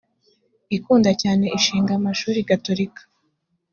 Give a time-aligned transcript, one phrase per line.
[0.77, 3.01] ikunda cyane ishinga amashuri gatolika